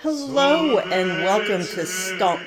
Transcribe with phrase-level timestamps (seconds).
[0.00, 2.40] Hello and welcome to Stump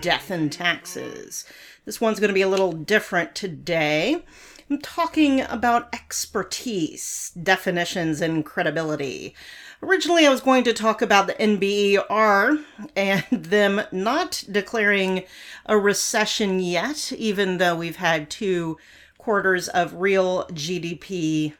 [0.00, 1.44] Death and Taxes.
[1.84, 4.24] This one's going to be a little different today.
[4.70, 9.34] I'm talking about expertise, definitions, and credibility.
[9.82, 12.64] Originally, I was going to talk about the NBER
[12.96, 15.24] and them not declaring
[15.66, 18.78] a recession yet, even though we've had two
[19.18, 21.52] quarters of real GDP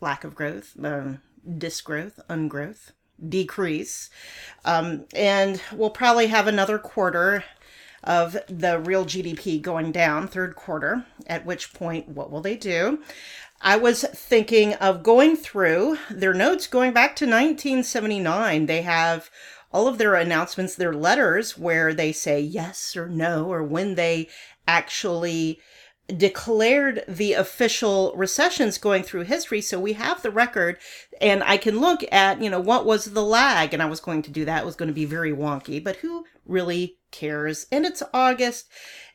[0.00, 1.20] lack of growth, um,
[1.56, 2.92] disgrowth, ungrowth,
[3.26, 4.10] decrease.
[4.64, 7.44] Um, and we'll probably have another quarter
[8.04, 13.00] of the real GDP going down, third quarter, at which point, what will they do?
[13.60, 18.66] I was thinking of going through their notes going back to 1979.
[18.66, 19.30] They have
[19.72, 24.28] all of their announcements, their letters where they say yes or no, or when they
[24.68, 25.60] actually
[26.16, 29.60] declared the official recessions going through history.
[29.60, 30.78] So we have the record
[31.20, 33.74] and I can look at, you know, what was the lag.
[33.74, 34.62] And I was going to do that.
[34.62, 37.66] It was going to be very wonky, but who really cares?
[37.70, 38.68] And it's August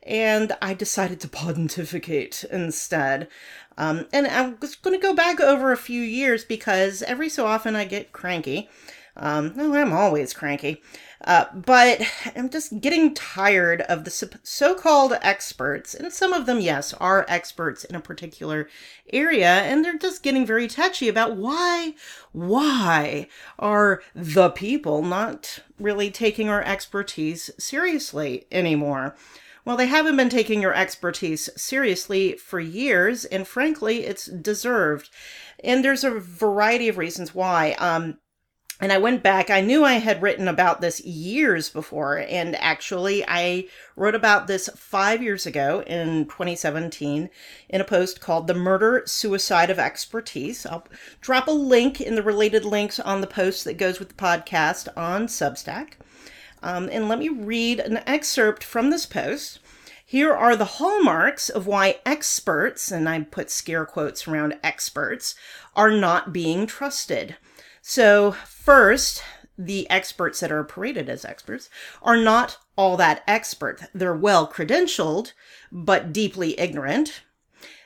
[0.04, 3.28] and I decided to pontificate instead.
[3.76, 7.46] Um, and I was going to go back over a few years because every so
[7.46, 8.68] often I get cranky.
[9.16, 10.82] Um, no, I'm always cranky.
[11.24, 12.02] Uh, but
[12.36, 17.24] I'm just getting tired of the so called experts, and some of them, yes, are
[17.28, 18.68] experts in a particular
[19.12, 21.94] area, and they're just getting very touchy about why,
[22.32, 29.16] why are the people not really taking our expertise seriously anymore?
[29.64, 35.08] Well, they haven't been taking your expertise seriously for years, and frankly, it's deserved.
[35.62, 37.72] And there's a variety of reasons why.
[37.78, 38.18] Um,
[38.80, 39.50] and I went back.
[39.50, 44.68] I knew I had written about this years before, and actually, I wrote about this
[44.74, 47.30] five years ago in 2017
[47.68, 50.66] in a post called The Murder Suicide of Expertise.
[50.66, 50.86] I'll
[51.20, 54.88] drop a link in the related links on the post that goes with the podcast
[54.96, 55.92] on Substack.
[56.62, 59.60] Um, and let me read an excerpt from this post.
[60.04, 65.36] Here are the hallmarks of why experts, and I put scare quotes around experts,
[65.76, 67.36] are not being trusted.
[67.86, 69.22] So, first,
[69.58, 71.68] the experts that are paraded as experts
[72.00, 73.82] are not all that expert.
[73.92, 75.34] They're well credentialed,
[75.70, 77.20] but deeply ignorant.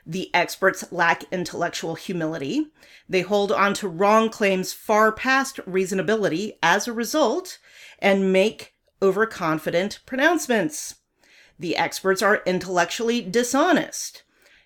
[0.06, 2.68] The experts lack intellectual humility.
[3.08, 7.58] They hold on to wrong claims far past reasonability as a result
[7.98, 10.94] and make overconfident pronouncements.
[11.58, 14.22] The experts are intellectually dishonest.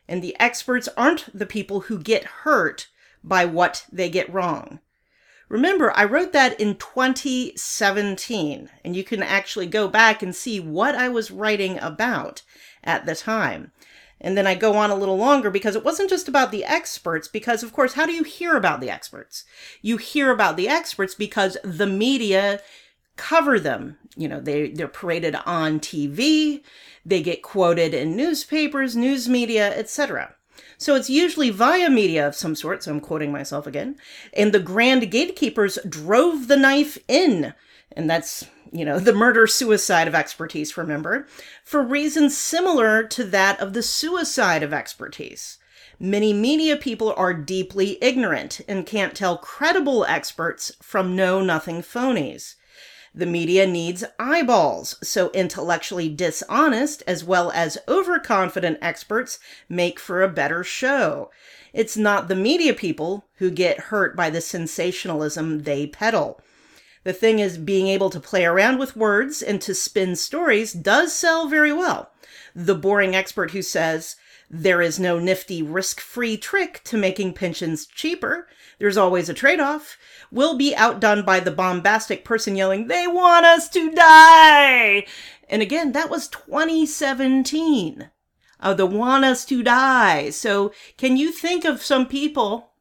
[0.06, 2.88] And the experts aren't the people who get hurt
[3.24, 4.80] by what they get wrong.
[5.52, 10.94] Remember, I wrote that in 2017, and you can actually go back and see what
[10.94, 12.40] I was writing about
[12.82, 13.70] at the time.
[14.18, 17.28] And then I go on a little longer because it wasn't just about the experts,
[17.28, 19.44] because of course, how do you hear about the experts?
[19.82, 22.62] You hear about the experts because the media
[23.16, 23.98] cover them.
[24.16, 26.62] You know, they, they're paraded on TV,
[27.04, 30.34] they get quoted in newspapers, news media, etc.
[30.82, 33.94] So it's usually via media of some sort, so I'm quoting myself again.
[34.32, 37.54] And the grand gatekeepers drove the knife in.
[37.92, 41.28] And that's, you know, the murder suicide of expertise, remember,
[41.62, 45.58] for reasons similar to that of the suicide of expertise.
[46.00, 52.56] Many media people are deeply ignorant and can't tell credible experts from know nothing phonies.
[53.14, 60.28] The media needs eyeballs, so intellectually dishonest as well as overconfident experts make for a
[60.28, 61.30] better show.
[61.74, 66.40] It's not the media people who get hurt by the sensationalism they peddle.
[67.04, 71.12] The thing is, being able to play around with words and to spin stories does
[71.12, 72.12] sell very well.
[72.54, 74.16] The boring expert who says,
[74.48, 78.48] there is no nifty risk free trick to making pensions cheaper,
[78.82, 79.96] there's always a trade off,
[80.32, 85.06] will be outdone by the bombastic person yelling, They want us to die!
[85.48, 88.10] And again, that was 2017.
[88.58, 90.30] Uh, the want us to die.
[90.30, 92.72] So can you think of some people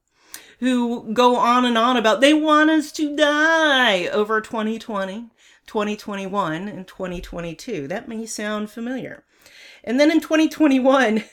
[0.60, 5.30] who go on and on about they want us to die over 2020,
[5.68, 7.88] 2021, and 2022?
[7.88, 9.24] That may sound familiar.
[9.84, 11.26] And then in 2021,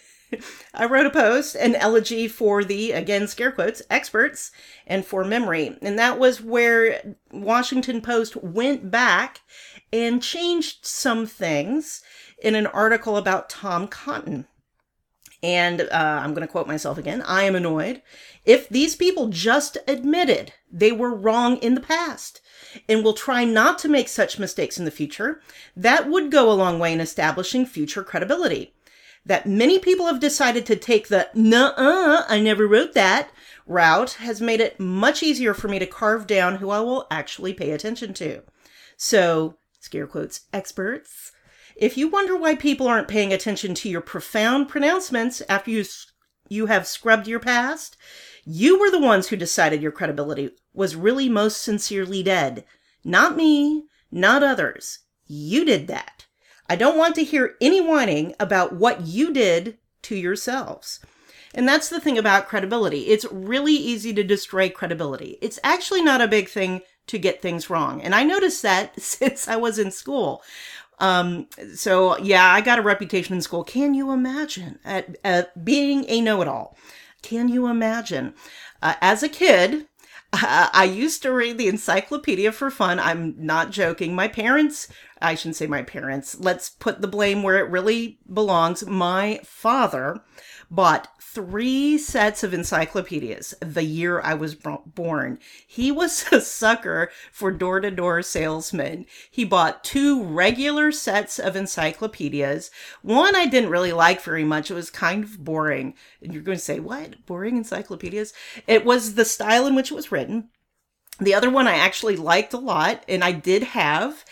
[0.75, 4.51] I wrote a post, an elegy for the, again, scare quotes, experts
[4.87, 5.77] and for memory.
[5.83, 9.41] And that was where Washington Post went back
[9.93, 12.03] and changed some things
[12.43, 14.47] in an article about Tom Cotton.
[15.43, 18.03] And uh, I'm going to quote myself again I am annoyed.
[18.45, 22.41] If these people just admitted they were wrong in the past
[22.89, 25.41] and will try not to make such mistakes in the future,
[25.77, 28.75] that would go a long way in establishing future credibility
[29.29, 33.31] that many people have decided to take the nuh-uh, I never wrote that
[33.67, 37.53] route has made it much easier for me to carve down who I will actually
[37.53, 38.43] pay attention to.
[38.97, 41.33] So, scare quotes, experts.
[41.77, 45.85] If you wonder why people aren't paying attention to your profound pronouncements after you
[46.49, 47.99] you have scrubbed your past,
[48.43, 52.65] you were the ones who decided your credibility was really most sincerely dead.
[53.05, 55.01] Not me, not others.
[55.27, 56.25] You did that.
[56.69, 61.01] I don't want to hear any whining about what you did to yourselves.
[61.55, 63.07] And that's the thing about credibility.
[63.07, 65.39] It's really easy to destroy credibility.
[65.41, 68.01] It's actually not a big thing to get things wrong.
[68.03, 70.43] And I noticed that since I was in school.
[71.01, 73.65] Um, so yeah, I got a reputation in school.
[73.65, 76.77] Can you imagine at, at being a know-it-all?
[77.23, 78.35] Can you imagine?
[78.81, 79.88] Uh, as a kid,
[80.33, 83.01] uh, I used to read the encyclopedia for fun.
[83.01, 84.15] I'm not joking.
[84.15, 84.89] My parents,
[85.23, 88.87] I shouldn't say my parents, let's put the blame where it really belongs.
[88.87, 90.21] My father
[90.71, 95.39] bought three sets of encyclopedias the year I was born.
[95.67, 99.07] He was a sucker for door to door salesmen.
[99.31, 102.71] He bought two regular sets of encyclopedias.
[103.03, 104.71] One I didn't really like very much.
[104.71, 105.95] It was kind of boring.
[106.23, 107.25] And you're going to say, what?
[107.27, 108.33] Boring encyclopedias?
[108.67, 110.49] It was the style in which it was written.
[111.21, 114.25] The other one I actually liked a lot, and I did have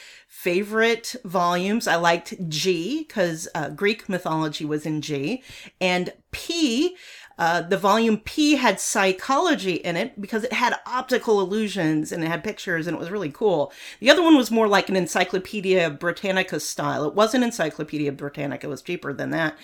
[0.46, 1.88] favorite volumes.
[1.88, 5.42] I liked G because uh, Greek mythology was in G,
[5.80, 6.96] and P.
[7.38, 12.28] Uh, the volume P had psychology in it because it had optical illusions and it
[12.28, 13.72] had pictures and it was really cool.
[14.00, 17.04] The other one was more like an Encyclopedia Britannica style.
[17.04, 19.54] It wasn't Encyclopedia Britannica, it was cheaper than that.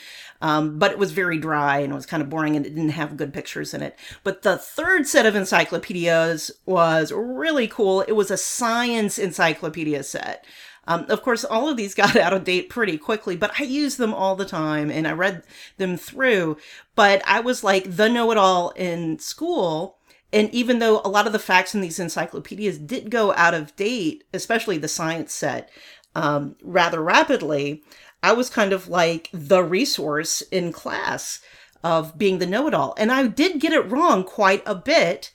[0.43, 2.91] Um, but it was very dry and it was kind of boring and it didn't
[2.91, 3.97] have good pictures in it.
[4.23, 8.03] But the third set of encyclopedias was really cool.
[8.03, 10.45] It was a science encyclopedia set.
[10.87, 13.99] Um, of course, all of these got out of date pretty quickly, but I used
[13.99, 15.43] them all the time and I read
[15.77, 16.57] them through.
[16.95, 19.99] But I was like the know it all in school.
[20.33, 23.77] And even though a lot of the facts in these encyclopedias did go out of
[23.77, 25.71] date, especially the science set,
[26.15, 27.83] um, rather rapidly,
[28.23, 31.41] I was kind of like the resource in class
[31.85, 32.95] of being the know it all.
[32.97, 35.33] And I did get it wrong quite a bit.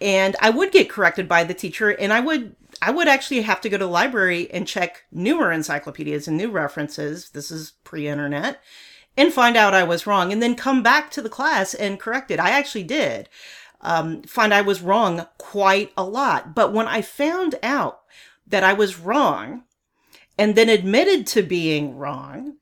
[0.00, 3.60] And I would get corrected by the teacher and I would I would actually have
[3.60, 7.30] to go to the library and check newer encyclopedias and new references.
[7.30, 8.60] This is pre internet
[9.16, 12.32] and find out I was wrong and then come back to the class and correct
[12.32, 12.40] it.
[12.40, 13.28] I actually did
[13.82, 16.56] um, find I was wrong quite a lot.
[16.56, 18.00] But when I found out
[18.48, 19.62] that I was wrong
[20.36, 22.56] and then admitted to being wrong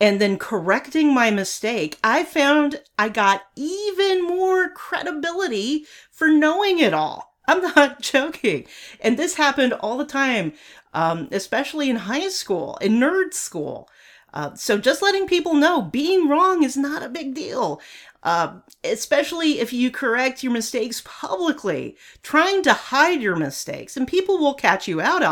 [0.00, 6.94] and then correcting my mistake, I found I got even more credibility for knowing it
[6.94, 7.35] all.
[7.46, 8.66] I'm not joking.
[9.00, 10.52] And this happened all the time,
[10.94, 13.88] um, especially in high school, in nerd school.
[14.34, 17.80] Uh, so just letting people know being wrong is not a big deal.
[18.22, 24.36] Uh, especially if you correct your mistakes publicly, trying to hide your mistakes, and people
[24.36, 25.22] will catch you out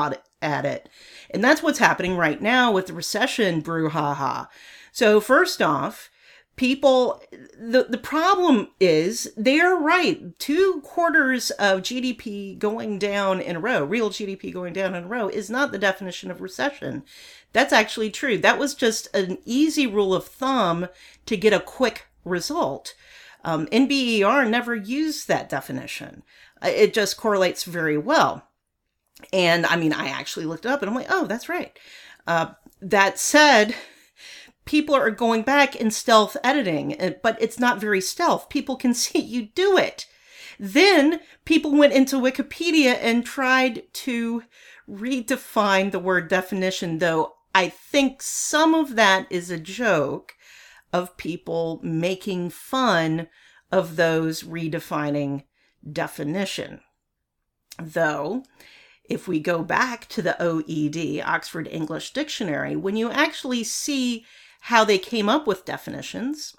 [0.41, 0.89] at it.
[1.31, 4.47] And that's what's happening right now with the recession brouhaha.
[4.93, 6.09] So, first off,
[6.57, 7.21] people
[7.59, 10.39] the the problem is they're right.
[10.39, 15.09] Two quarters of gdp going down in a row real gdp going down in a
[15.09, 17.03] row is not the definition of recession.
[17.53, 18.39] That's actually true.
[18.39, 20.89] That was just an easy rule of thumb
[21.27, 22.95] to get a quick result.
[23.45, 26.23] Um, nber never used that definition.
[26.63, 28.47] Uh, it just correlates very well.
[29.33, 31.77] And i mean i actually looked it up and i'm like oh that's right.
[32.27, 33.75] Uh, that said
[34.65, 38.49] people are going back and stealth editing, uh, but it's not very stealth.
[38.49, 40.07] People can see you do it.
[40.59, 44.45] Then people went into Wikipedia and tried to
[44.89, 50.35] redefine the word definition, though I think some of that is a joke
[50.93, 53.29] of people making fun
[53.71, 55.45] of those redefining
[55.91, 56.81] definition.
[57.79, 58.45] Though,
[59.05, 64.25] if we go back to the OED, Oxford English Dictionary, when you actually see
[64.69, 66.55] how they came up with definitions.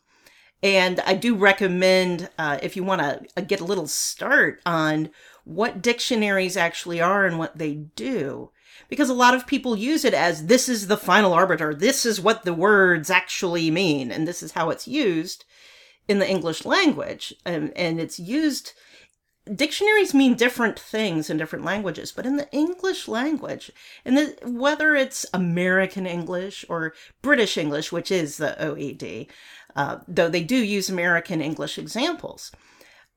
[0.61, 5.09] And I do recommend, uh, if you want to uh, get a little start on
[5.43, 8.51] what dictionaries actually are and what they do,
[8.89, 12.21] because a lot of people use it as this is the final arbiter, this is
[12.21, 15.43] what the words actually mean, and this is how it's used
[16.07, 17.33] in the English language.
[17.43, 18.73] And, and it's used
[19.53, 23.71] dictionaries mean different things in different languages, but in the English language,
[24.03, 29.27] and the, whether it's American English or British English, which is the OED,
[29.75, 32.51] uh, though they do use American English examples,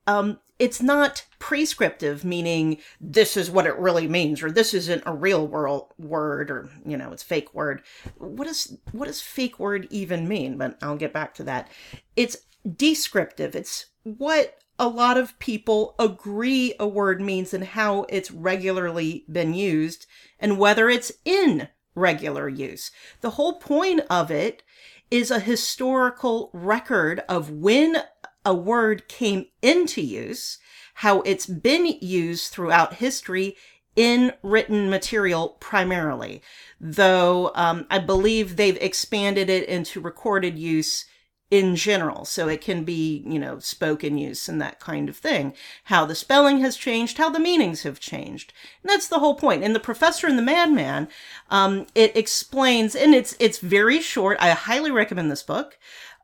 [0.05, 5.13] um, it's not prescriptive, meaning this is what it really means, or this isn't a
[5.13, 7.81] real world word, or you know, it's fake word.
[8.17, 10.57] What does what does fake word even mean?
[10.57, 11.69] But I'll get back to that.
[12.15, 12.37] It's
[12.75, 13.55] descriptive.
[13.55, 19.53] It's what a lot of people agree a word means and how it's regularly been
[19.53, 20.07] used
[20.39, 22.89] and whether it's in regular use.
[23.19, 24.63] The whole point of it
[25.11, 27.97] is a historical record of when
[28.45, 30.59] a word came into use,
[30.95, 33.57] how it's been used throughout history
[33.95, 36.41] in written material primarily,
[36.79, 41.05] though um, I believe they've expanded it into recorded use
[41.51, 42.25] in general.
[42.25, 45.53] So it can be, you know, spoken use and that kind of thing.
[45.85, 48.53] How the spelling has changed, how the meanings have changed.
[48.83, 49.63] And that's the whole point.
[49.63, 51.07] In The Professor and the Madman,
[51.49, 54.37] um, it explains, and it's, it's very short.
[54.39, 55.77] I highly recommend this book.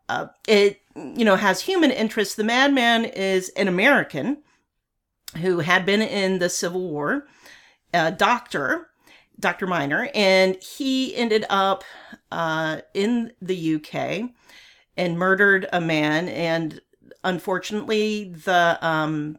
[0.07, 2.37] Uh, it, you know, has human interest.
[2.37, 4.37] The Madman is an American
[5.37, 7.25] who had been in the Civil War,
[7.93, 8.89] a doctor,
[9.39, 9.65] Dr.
[9.65, 11.83] Minor, and he ended up
[12.31, 14.29] uh, in the UK
[14.97, 16.81] and murdered a man and
[17.23, 19.37] unfortunately the um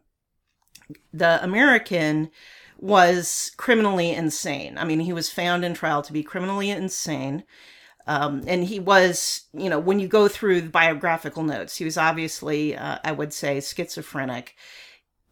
[1.12, 2.30] the American
[2.78, 4.76] was criminally insane.
[4.78, 7.44] I mean, he was found in trial to be criminally insane.
[8.06, 11.98] Um, and he was, you know, when you go through the biographical notes, he was
[11.98, 14.54] obviously, uh, I would say, schizophrenic.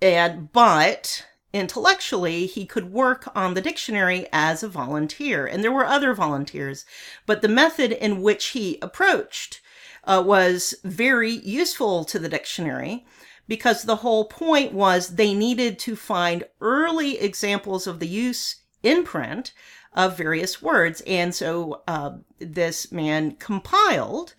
[0.03, 5.47] And, but intellectually, he could work on the dictionary as a volunteer.
[5.47, 6.85] And there were other volunteers.
[7.27, 9.61] But the method in which he approached
[10.07, 13.05] uh, was very useful to the dictionary
[13.47, 19.05] because the whole point was they needed to find early examples of the use in
[19.05, 19.53] print
[19.93, 21.03] of various words.
[21.07, 24.35] And so uh, this man compiled,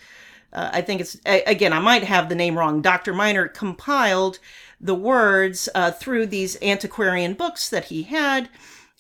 [0.52, 2.82] uh, I think it's, again, I might have the name wrong.
[2.82, 3.14] Dr.
[3.14, 4.40] Minor compiled
[4.80, 8.50] the words uh, through these antiquarian books that he had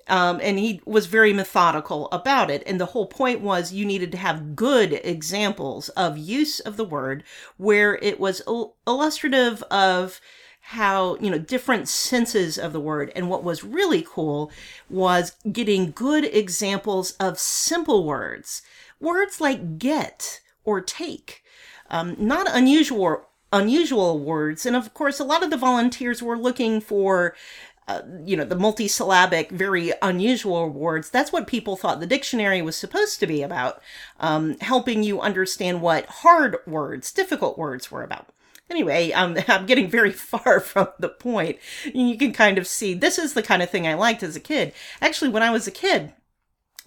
[0.08, 2.64] um, and he was very methodical about it.
[2.66, 6.86] And the whole point was you needed to have good examples of use of the
[6.86, 7.24] word
[7.58, 8.42] where it was
[8.88, 10.22] illustrative of
[10.70, 13.12] how, you know, different senses of the word.
[13.16, 14.52] And what was really cool
[14.90, 18.62] was getting good examples of simple words,
[19.00, 21.44] words like get or take,
[21.90, 24.66] um, not unusual unusual words.
[24.66, 27.36] And of course, a lot of the volunteers were looking for
[27.88, 31.10] uh, you know, the multisyllabic, very unusual words.
[31.10, 33.82] That's what people thought the dictionary was supposed to be about,
[34.20, 38.30] um, helping you understand what hard words, difficult words were about.
[38.70, 41.60] Anyway, um, I'm getting very far from the point.
[41.94, 44.42] You can kind of see this is the kind of thing I liked as a
[44.42, 44.74] kid.
[45.02, 46.14] Actually, when I was a kid,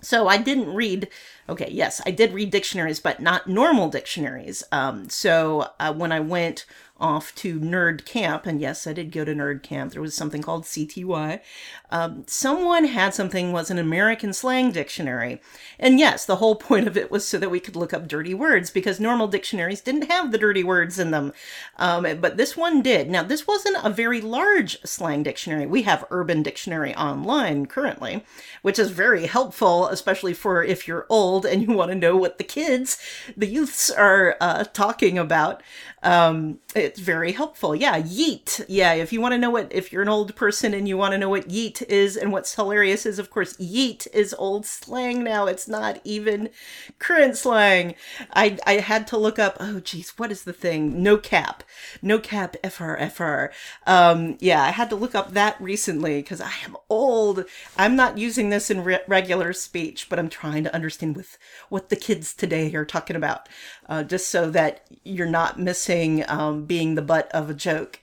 [0.00, 1.08] so I didn't read,
[1.48, 4.62] okay, yes, I did read dictionaries, but not normal dictionaries.
[4.70, 6.66] Um, so uh, when I went
[7.00, 9.92] off to nerd camp, and yes, I did go to nerd camp.
[9.92, 11.40] There was something called CTY.
[11.90, 15.40] Um, someone had something was an American slang dictionary,
[15.78, 18.34] and yes, the whole point of it was so that we could look up dirty
[18.34, 21.32] words because normal dictionaries didn't have the dirty words in them,
[21.76, 23.08] um, but this one did.
[23.08, 25.66] Now, this wasn't a very large slang dictionary.
[25.66, 28.24] We have Urban Dictionary online currently,
[28.62, 32.38] which is very helpful, especially for if you're old and you want to know what
[32.38, 32.98] the kids,
[33.36, 35.62] the youths, are uh, talking about.
[36.02, 36.58] Um,
[36.88, 37.76] it's very helpful.
[37.76, 38.64] Yeah, yeet.
[38.66, 41.12] Yeah, if you want to know what, if you're an old person and you want
[41.12, 45.23] to know what yeet is, and what's hilarious is, of course, yeet is old slang
[45.23, 45.47] now.
[45.47, 46.49] It's not even
[46.99, 47.95] current slang.
[48.33, 49.59] I I had to look up.
[49.61, 51.02] Oh, geez, what is the thing?
[51.02, 51.62] No cap,
[52.00, 52.57] no cap.
[52.71, 53.47] Fr fr.
[53.87, 57.45] Um, yeah, I had to look up that recently because I am old.
[57.76, 61.37] I'm not using this in re- regular speech, but I'm trying to understand with
[61.68, 63.49] what the kids today are talking about,
[63.90, 66.25] uh, just so that you're not missing.
[66.28, 68.00] Um, being the butt of a joke.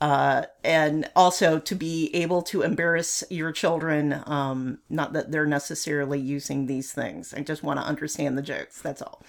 [0.00, 4.22] Uh, and also to be able to embarrass your children.
[4.26, 7.34] Um, not that they're necessarily using these things.
[7.34, 8.80] I just want to understand the jokes.
[8.80, 9.24] That's all.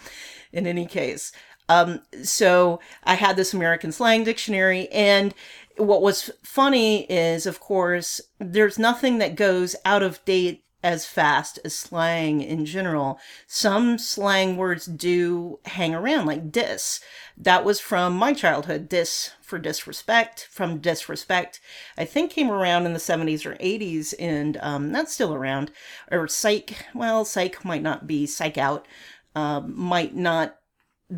[0.54, 1.32] In any case,
[1.70, 5.34] um, so I had this American slang dictionary, and
[5.78, 11.60] what was funny is, of course, there's nothing that goes out of date as fast
[11.66, 13.20] as slang in general.
[13.48, 17.02] Some slang words do hang around, like dis.
[17.38, 18.88] That was from my childhood.
[18.90, 21.60] Dis for disrespect, from disrespect,
[21.98, 25.72] I think came around in the 70s or 80s, and um, that's still around.
[26.12, 28.88] Or psych, well, psych might not be, psych out,
[29.36, 30.60] uh, might not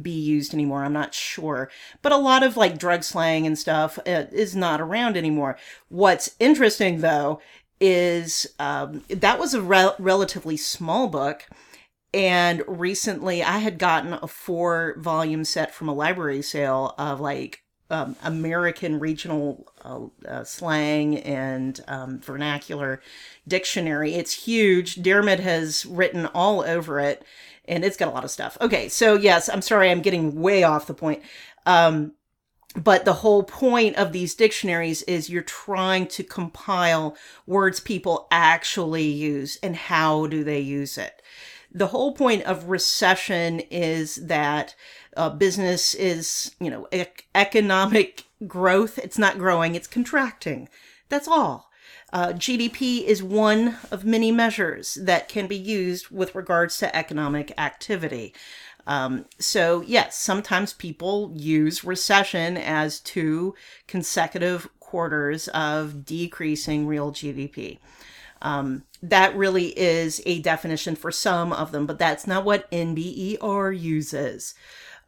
[0.02, 0.86] be used anymore.
[0.86, 1.70] I'm not sure.
[2.02, 5.58] But a lot of like drug slang and stuff uh, is not around anymore.
[5.90, 7.42] What's interesting though
[7.82, 11.48] is um, that was a re- relatively small book.
[12.14, 17.64] And recently I had gotten a four volume set from a library sale of like
[17.90, 23.02] um, American regional uh, uh, slang and um, vernacular
[23.48, 24.14] dictionary.
[24.14, 25.02] It's huge.
[25.02, 27.26] Dermot has written all over it
[27.66, 28.58] and it's got a lot of stuff.
[28.62, 31.22] Okay, so yes, I'm sorry, I'm getting way off the point.
[31.66, 32.14] Um,
[32.76, 39.04] but the whole point of these dictionaries is you're trying to compile words people actually
[39.04, 41.22] use and how do they use it.
[41.74, 44.76] The whole point of recession is that
[45.18, 48.98] uh, business is, you know, ec- economic growth.
[48.98, 50.70] It's not growing, it's contracting.
[51.10, 51.70] That's all.
[52.14, 57.54] Uh, GDP is one of many measures that can be used with regards to economic
[57.58, 58.34] activity.
[58.88, 63.56] Um, so, yes, sometimes people use recession as two
[63.88, 67.80] consecutive quarters of decreasing real GDP.
[68.42, 73.80] Um, that really is a definition for some of them, but that's not what NBER
[73.80, 74.56] uses.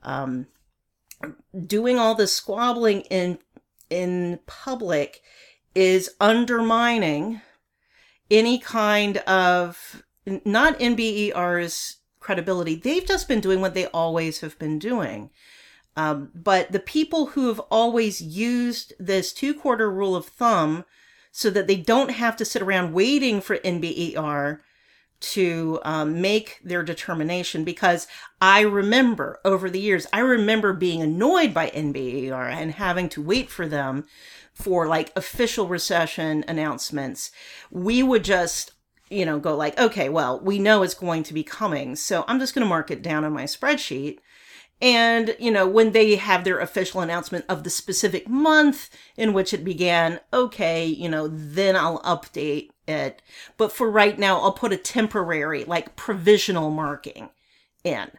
[0.04, 0.48] Um,
[1.66, 3.40] doing all this squabbling in
[3.90, 5.22] in public
[5.76, 7.42] is undermining
[8.30, 12.76] any kind of not NBER's credibility.
[12.76, 15.30] They've just been doing what they always have been doing.
[15.96, 20.86] Um, but the people who have always used this two quarter rule of thumb
[21.32, 24.60] so that they don't have to sit around waiting for NBER
[25.20, 28.08] to um, make their determination because
[28.42, 33.50] I remember over the years, I remember being annoyed by NBER and having to wait
[33.50, 34.06] for them
[34.54, 37.32] for like official recession announcements.
[37.72, 38.73] We would just
[39.14, 41.96] you know, go like, okay, well, we know it's going to be coming.
[41.96, 44.20] So I'm just going to mark it down on my spreadsheet.
[44.82, 49.54] And, you know, when they have their official announcement of the specific month in which
[49.54, 53.22] it began, okay, you know, then I'll update it.
[53.58, 57.30] But for right now, I'll put a temporary, like provisional marking
[57.86, 58.12] in.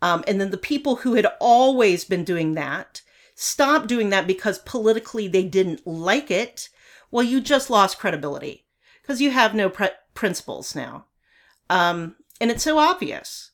[0.00, 3.02] Um, and then the people who had always been doing that
[3.34, 6.68] stopped doing that because politically they didn't like it.
[7.10, 8.64] Well, you just lost credibility
[9.02, 11.04] because you have no pre- principles now.
[11.70, 13.52] Um, and it's so obvious.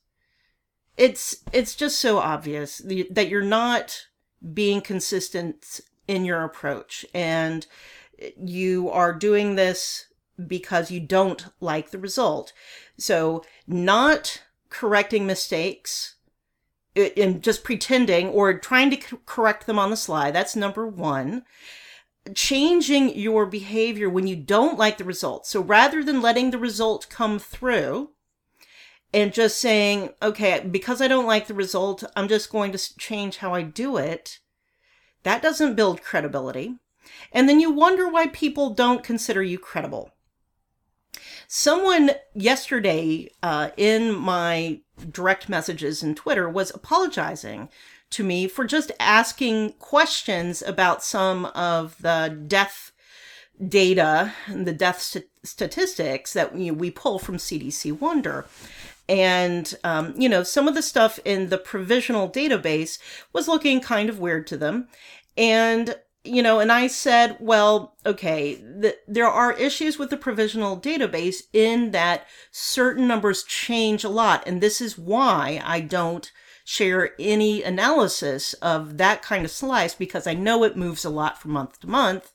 [0.97, 4.07] It's it's just so obvious that you're not
[4.51, 7.67] being consistent in your approach and
[8.37, 10.07] you are doing this
[10.47, 12.51] because you don't like the result.
[12.97, 16.15] So, not correcting mistakes
[16.95, 20.31] and just pretending or trying to correct them on the sly.
[20.31, 21.43] That's number one
[22.33, 25.45] changing your behavior when you don't like the result.
[25.45, 28.11] So rather than letting the result come through
[29.13, 33.37] and just saying, okay, because I don't like the result, I'm just going to change
[33.37, 34.39] how I do it,
[35.23, 36.75] that doesn't build credibility.
[37.31, 40.11] And then you wonder why people don't consider you credible.
[41.47, 47.69] Someone yesterday uh, in my direct messages in Twitter was apologizing
[48.11, 52.91] to me for just asking questions about some of the death
[53.67, 58.45] data and the death st- statistics that we, we pull from CDC Wonder.
[59.07, 62.97] And, um, you know, some of the stuff in the provisional database
[63.33, 64.87] was looking kind of weird to them.
[65.37, 70.79] And, you know, and I said, well, okay, the, there are issues with the provisional
[70.79, 74.43] database in that certain numbers change a lot.
[74.47, 76.31] And this is why I don't
[76.65, 81.39] share any analysis of that kind of slice because I know it moves a lot
[81.39, 82.33] from month to month.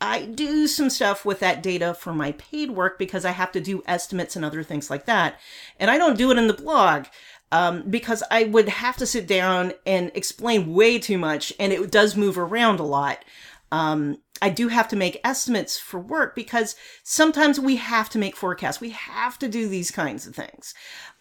[0.00, 3.60] I do some stuff with that data for my paid work because I have to
[3.60, 5.38] do estimates and other things like that.
[5.78, 7.04] And I don't do it in the blog
[7.52, 11.92] um, because I would have to sit down and explain way too much and it
[11.92, 13.22] does move around a lot.
[13.70, 18.36] Um, I do have to make estimates for work because sometimes we have to make
[18.36, 18.80] forecasts.
[18.80, 20.72] We have to do these kinds of things.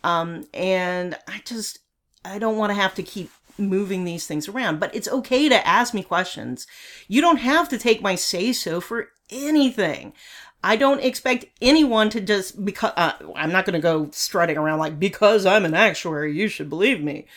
[0.05, 1.79] Um, and I just,
[2.23, 5.67] I don't want to have to keep moving these things around, but it's okay to
[5.67, 6.67] ask me questions.
[7.07, 10.13] You don't have to take my say so for anything.
[10.63, 14.79] I don't expect anyone to just because uh, I'm not going to go strutting around
[14.79, 17.27] like because I'm an actuary, you should believe me.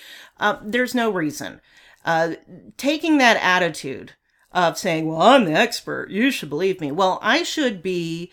[0.40, 1.60] Uh, there's no reason.
[2.04, 2.34] Uh,
[2.76, 4.14] taking that attitude
[4.50, 8.32] of saying, "Well, I'm the expert, you should believe me." Well, I should be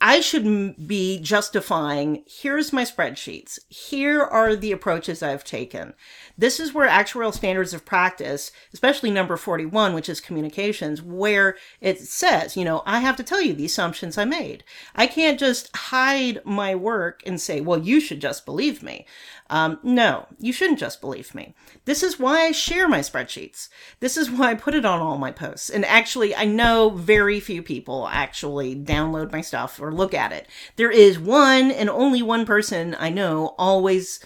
[0.00, 3.58] I should be justifying here's my spreadsheets.
[3.68, 5.94] Here are the approaches I've taken.
[6.36, 12.00] This is where actuarial standards of practice, especially number 41, which is communications, where it
[12.00, 14.64] says, you know, I have to tell you the assumptions I made.
[14.96, 19.06] I can't just hide my work and say, well, you should just believe me.
[19.48, 21.54] Um, no, you shouldn't just believe me.
[21.84, 23.68] This is why I share my spreadsheets.
[24.00, 25.70] This is why I put it on all my posts.
[25.70, 30.48] And actually, I know very few people actually download my stuff or look at it.
[30.76, 34.18] There is one and only one person I know always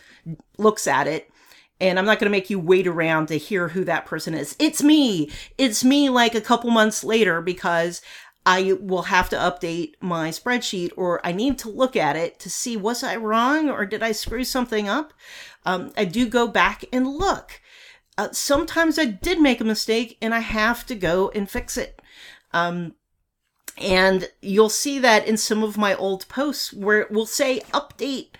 [0.56, 1.30] looks at it
[1.80, 4.56] and I'm not going to make you wait around to hear who that person is.
[4.58, 5.30] It's me.
[5.56, 8.02] It's me like a couple months later because
[8.44, 12.50] I will have to update my spreadsheet or I need to look at it to
[12.50, 15.12] see was I wrong or did I screw something up?
[15.66, 17.60] Um, I do go back and look.
[18.18, 22.02] uh, sometimes I did make a mistake and I have to go and fix it.
[22.52, 22.94] Um,
[23.76, 28.30] and you'll see that in some of my old posts where it will say update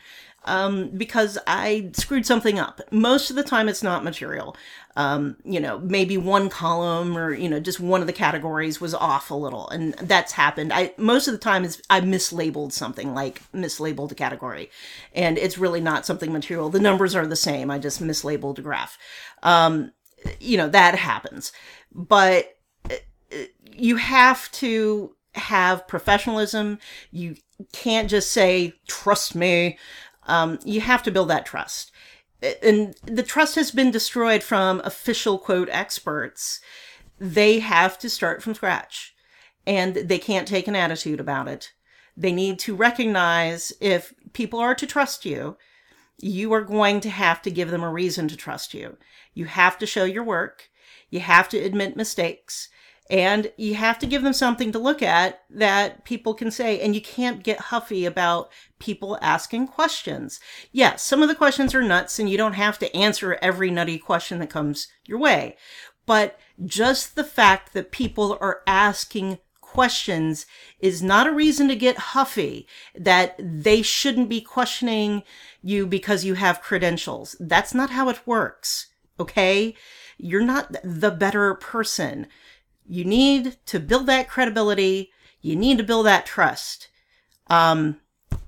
[0.48, 2.80] um, because I screwed something up.
[2.90, 4.56] Most of the time, it's not material.
[4.96, 8.94] Um, you know, maybe one column or you know just one of the categories was
[8.94, 10.72] off a little, and that's happened.
[10.72, 14.70] I most of the time is I mislabeled something like mislabeled a category,
[15.14, 16.70] and it's really not something material.
[16.70, 17.70] The numbers are the same.
[17.70, 18.98] I just mislabeled a graph.
[19.42, 19.92] Um,
[20.40, 21.52] you know that happens,
[21.92, 22.56] but
[22.90, 22.96] uh,
[23.72, 26.78] you have to have professionalism.
[27.10, 27.36] You
[27.72, 29.78] can't just say, trust me.
[30.28, 31.90] Um, you have to build that trust.
[32.62, 36.60] And the trust has been destroyed from official quote experts.
[37.18, 39.14] They have to start from scratch
[39.66, 41.72] and they can't take an attitude about it.
[42.16, 45.56] They need to recognize if people are to trust you,
[46.20, 48.96] you are going to have to give them a reason to trust you.
[49.34, 50.70] You have to show your work.
[51.10, 52.68] You have to admit mistakes.
[53.10, 56.94] And you have to give them something to look at that people can say, and
[56.94, 60.40] you can't get huffy about people asking questions.
[60.72, 63.98] Yes, some of the questions are nuts and you don't have to answer every nutty
[63.98, 65.56] question that comes your way.
[66.04, 70.46] But just the fact that people are asking questions
[70.80, 75.22] is not a reason to get huffy that they shouldn't be questioning
[75.62, 77.36] you because you have credentials.
[77.40, 78.88] That's not how it works.
[79.20, 79.74] Okay.
[80.16, 82.26] You're not the better person.
[82.88, 85.12] You need to build that credibility.
[85.42, 86.88] You need to build that trust.
[87.48, 88.00] Um,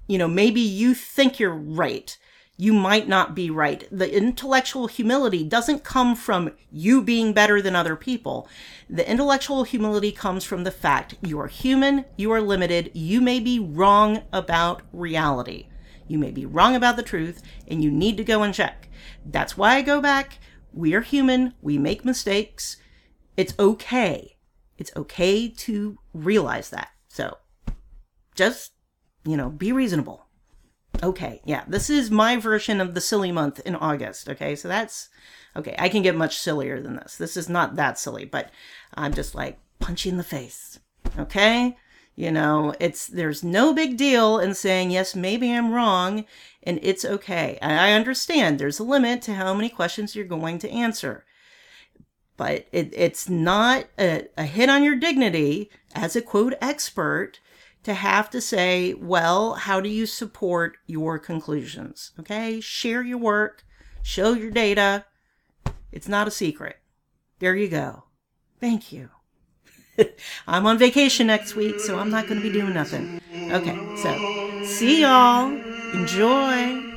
[0.07, 2.16] you know, maybe you think you're right.
[2.57, 3.87] You might not be right.
[3.90, 8.48] The intellectual humility doesn't come from you being better than other people.
[8.88, 13.40] The intellectual humility comes from the fact you are human, you are limited, you may
[13.40, 15.68] be wrong about reality.
[16.07, 18.88] You may be wrong about the truth, and you need to go and check.
[19.24, 20.38] That's why I go back.
[20.72, 22.76] We are human, we make mistakes.
[23.40, 24.37] It's okay.
[24.76, 26.90] It's okay to realize that.
[27.09, 27.38] So
[28.35, 28.72] just,
[29.24, 30.26] you know, be reasonable.
[31.03, 34.29] Okay, yeah, this is my version of the silly month in August.
[34.29, 35.09] Okay, so that's
[35.57, 35.74] okay.
[35.79, 37.16] I can get much sillier than this.
[37.16, 38.50] This is not that silly, but
[38.92, 40.79] I'm just like punch you in the face.
[41.18, 41.79] Okay,
[42.16, 46.26] you know, it's there's no big deal in saying yes, maybe I'm wrong,
[46.62, 47.59] and it's okay.
[47.62, 51.24] I understand there's a limit to how many questions you're going to answer
[52.40, 57.38] but it, it's not a, a hit on your dignity as a quote expert
[57.83, 62.12] to have to say, well, how do you support your conclusions?
[62.18, 63.62] Okay, share your work,
[64.03, 65.05] show your data.
[65.92, 66.79] It's not a secret.
[67.40, 68.05] There you go.
[68.59, 69.11] Thank you.
[70.48, 73.20] I'm on vacation next week, so I'm not going to be doing nothing.
[73.35, 75.53] Okay, so see y'all.
[75.92, 76.89] Enjoy.